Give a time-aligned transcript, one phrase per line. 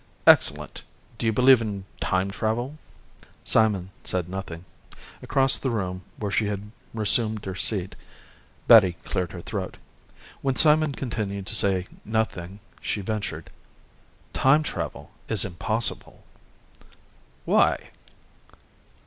[0.25, 0.81] "Excellent.
[1.19, 2.79] Do you believe in time travel?"
[3.43, 4.65] Simon said nothing.
[5.21, 7.93] Across the room, where she had resumed her seat,
[8.67, 9.77] Betty cleared her throat.
[10.41, 13.51] When Simon continued to say nothing she ventured,
[14.33, 16.23] "Time travel is impossible."
[17.45, 17.91] "Why?"